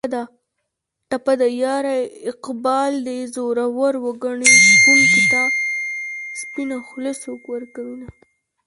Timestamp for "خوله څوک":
6.87-7.41